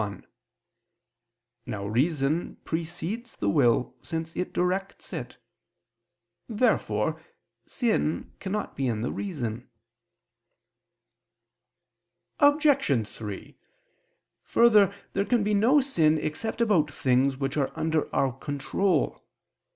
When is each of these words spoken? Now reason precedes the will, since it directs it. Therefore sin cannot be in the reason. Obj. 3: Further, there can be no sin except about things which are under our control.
Now 1.67 1.85
reason 1.85 2.55
precedes 2.63 3.35
the 3.35 3.49
will, 3.51 3.93
since 4.01 4.35
it 4.35 4.51
directs 4.51 5.13
it. 5.13 5.37
Therefore 6.49 7.21
sin 7.67 8.31
cannot 8.39 8.75
be 8.75 8.87
in 8.87 9.03
the 9.03 9.11
reason. 9.11 9.69
Obj. 12.39 13.07
3: 13.07 13.55
Further, 14.41 14.91
there 15.13 15.23
can 15.25 15.43
be 15.43 15.53
no 15.53 15.79
sin 15.79 16.17
except 16.17 16.61
about 16.61 16.89
things 16.91 17.37
which 17.37 17.55
are 17.55 17.71
under 17.75 18.09
our 18.15 18.31
control. 18.33 19.23